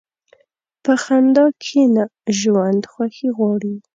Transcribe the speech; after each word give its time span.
په 0.83 0.93
خندا 1.03 1.45
کښېنه، 1.61 2.03
ژوند 2.39 2.81
خوښي 2.91 3.29
غواړي. 3.37 3.75